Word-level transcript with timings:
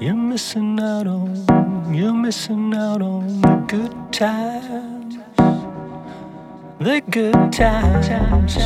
you're 0.00 0.14
missing 0.14 0.78
out 0.80 1.06
on, 1.06 1.94
you're 1.94 2.12
missing 2.12 2.74
out 2.74 3.02
on 3.02 3.40
the 3.40 3.64
good 3.66 4.12
times, 4.12 5.16
the 6.78 7.00
good 7.10 7.52
times. 7.52 8.56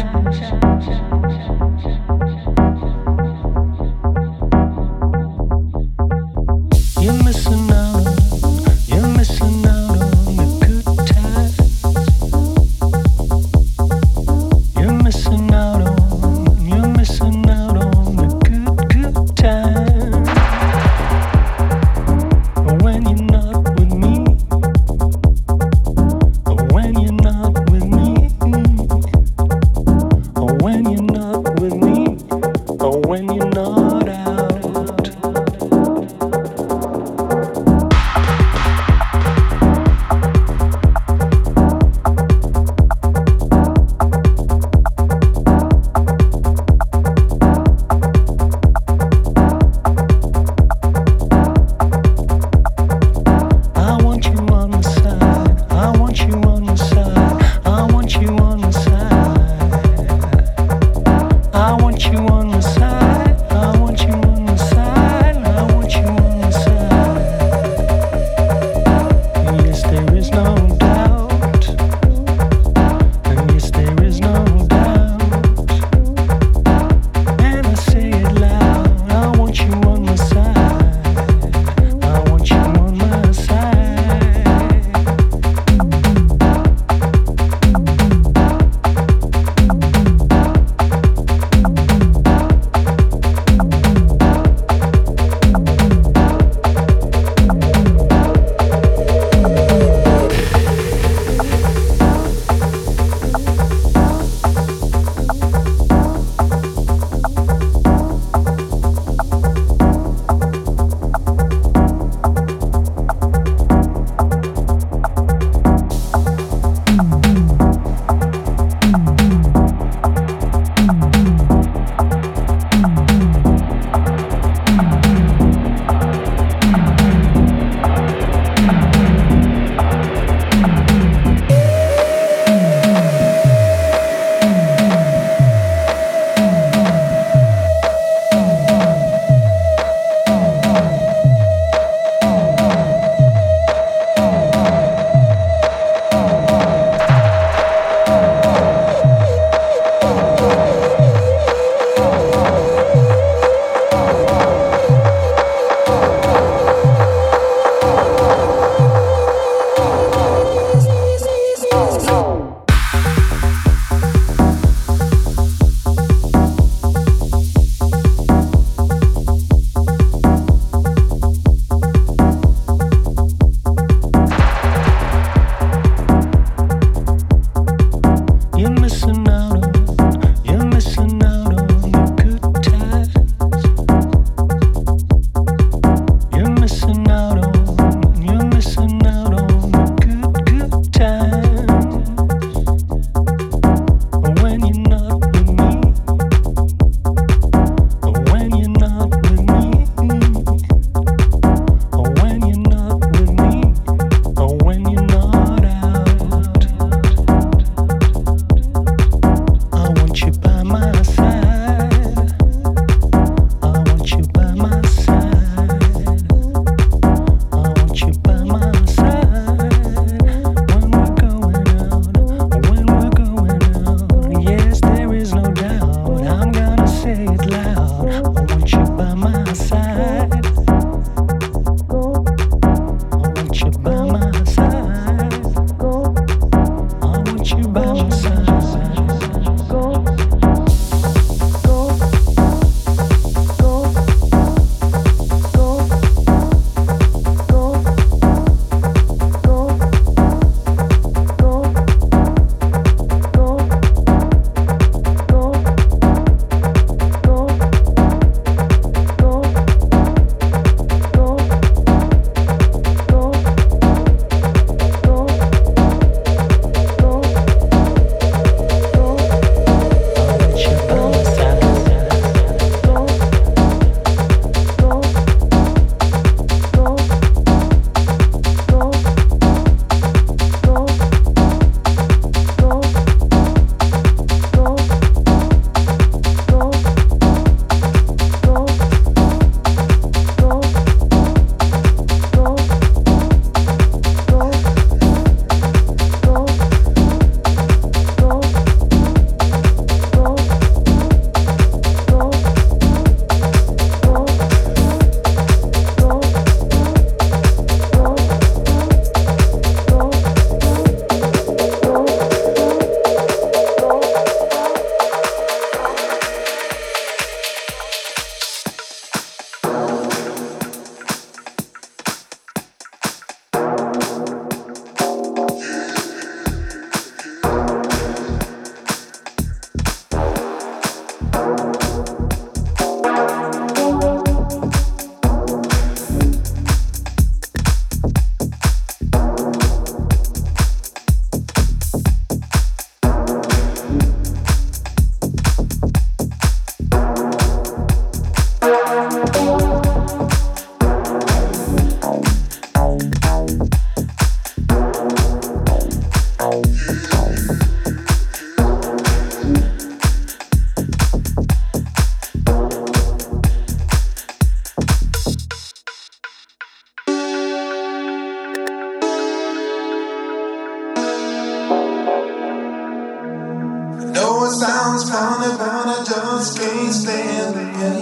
one 376.41 376.57
can 376.57 376.91
stand 376.91 378.00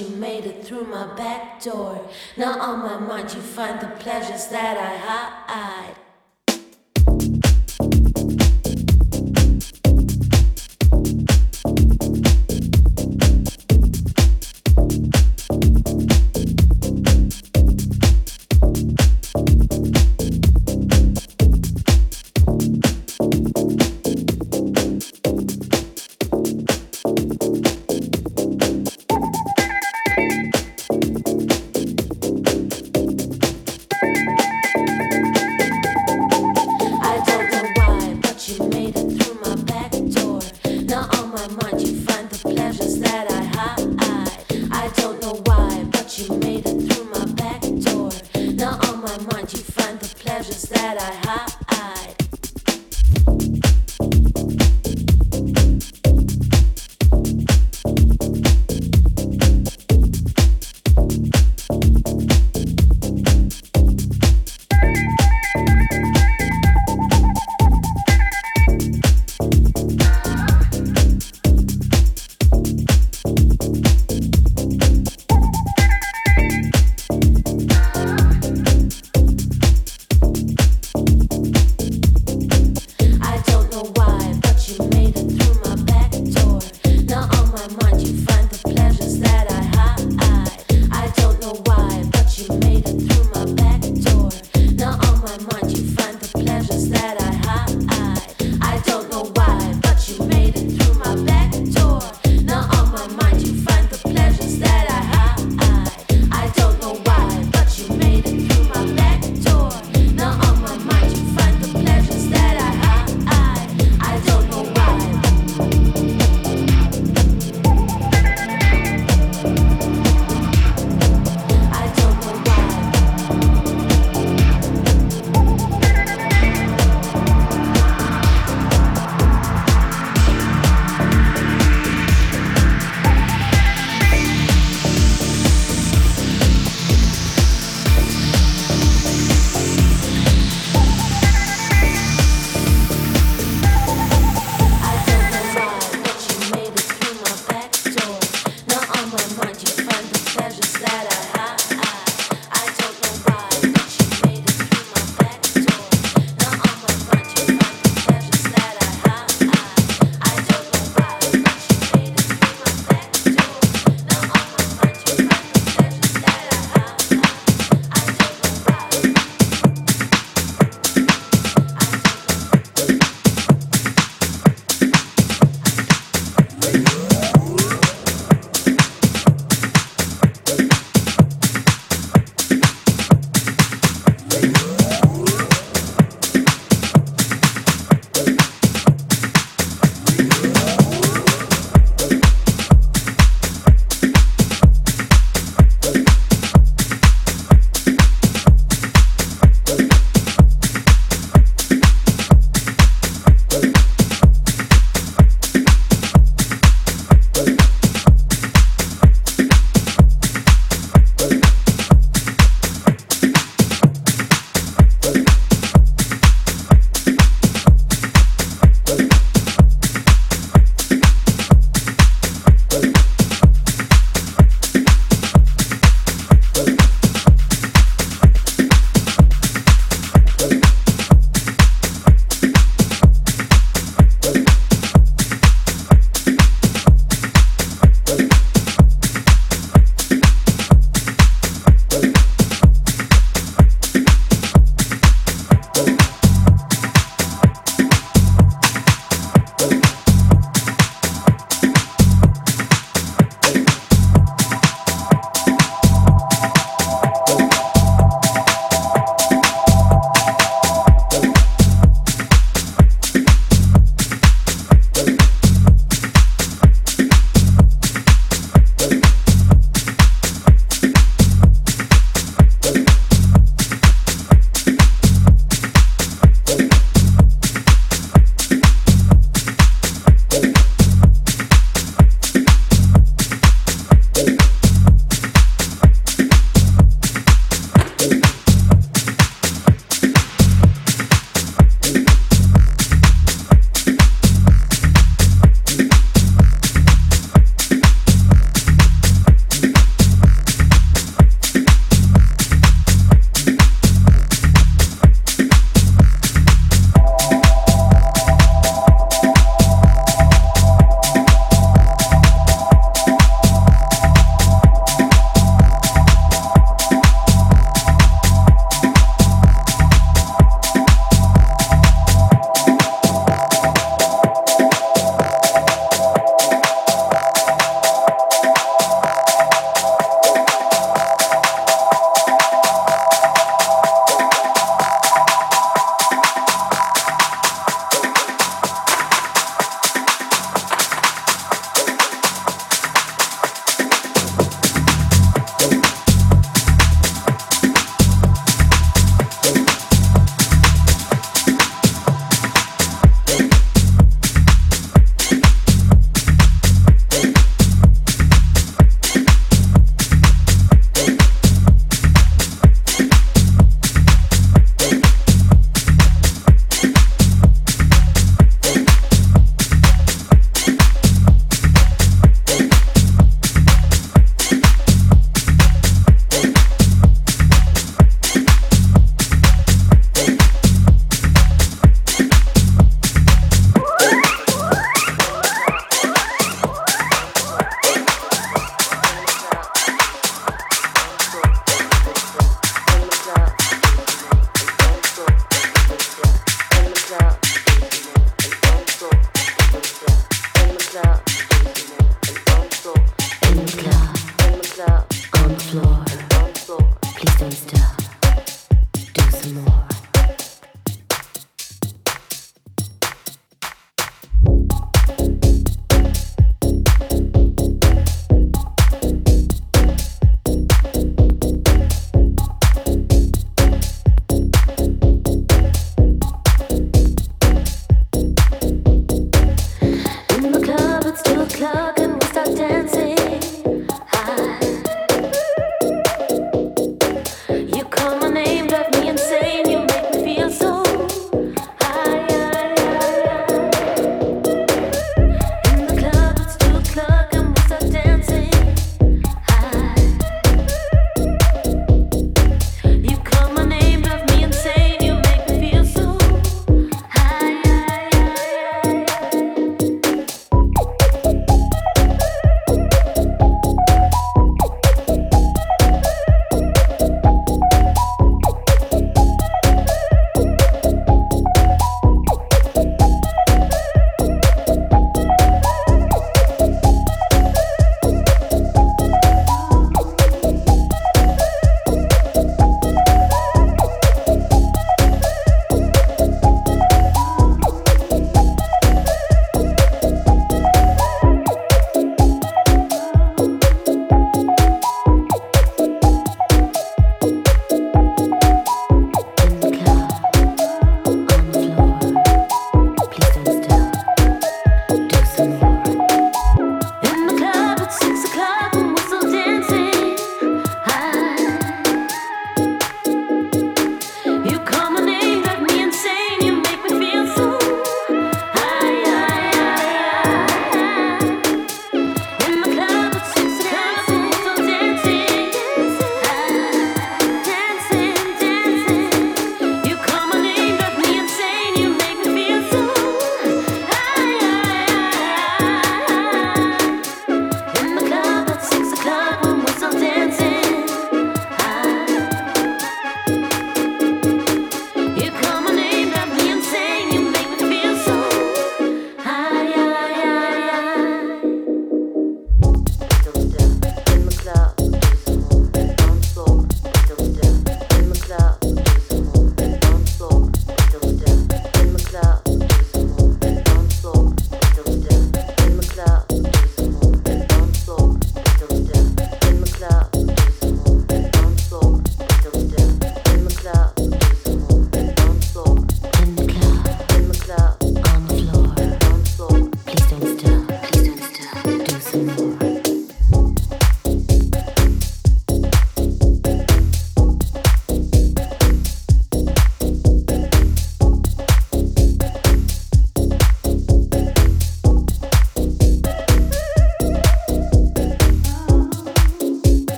you 0.00 0.08
made 0.16 0.44
it 0.44 0.64
through 0.64 0.84
my 0.84 1.14
back 1.14 1.62
door. 1.62 2.08
Now 2.36 2.58
on 2.60 2.78
my 2.80 2.98
mind 2.98 3.34
you 3.34 3.40
find 3.40 3.80
the 3.80 3.88
pleasures 3.96 4.48
that 4.48 4.76
I 4.76 4.96
hide. 4.96 6.09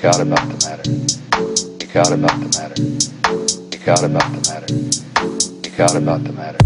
Speak 0.00 0.14
out 0.14 0.20
about 0.22 0.48
the 0.48 0.66
matter. 0.66 1.56
Speak 1.56 1.96
out 1.96 2.10
about 2.10 2.40
the 2.40 2.48
matter. 2.58 3.48
Speak 3.48 3.86
out 3.86 4.02
about 4.02 4.32
the 4.32 4.50
matter. 4.50 5.40
Speak 5.40 5.80
out 5.80 5.94
about 5.94 6.24
the 6.24 6.32
matter. 6.32 6.59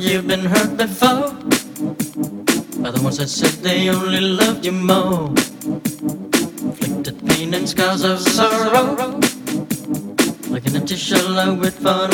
You've 0.00 0.26
been 0.26 0.44
hurt 0.44 0.76
before? 0.76 1.32
By 2.82 2.90
the 2.90 3.00
ones 3.02 3.18
that 3.18 3.28
said 3.28 3.50
they 3.62 3.88
only 3.88 4.20
loved 4.20 4.64
you 4.64 4.72
more. 4.72 5.28
Inflicted 5.28 7.26
pain 7.26 7.54
and 7.54 7.68
scars 7.68 8.04
of 8.04 8.20
sorrow. 8.20 9.18
Like 10.50 10.66
an 10.66 10.76
empty 10.76 10.96
shell 10.96 11.38
I 11.38 11.50
wait 11.50 11.74
for. 11.74 12.08